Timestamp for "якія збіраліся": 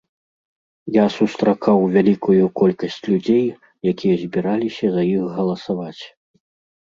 3.93-4.85